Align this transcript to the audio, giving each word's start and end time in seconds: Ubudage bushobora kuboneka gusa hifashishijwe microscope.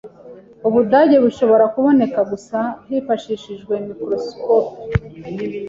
Ubudage 0.67 1.15
bushobora 1.25 1.65
kuboneka 1.73 2.19
gusa 2.31 2.59
hifashishijwe 2.87 3.73
microscope. 3.87 4.71